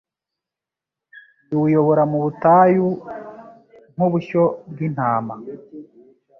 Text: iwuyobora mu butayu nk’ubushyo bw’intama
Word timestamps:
iwuyobora 1.53 2.03
mu 2.11 2.17
butayu 2.23 2.87
nk’ubushyo 3.95 4.43
bw’intama 4.71 5.35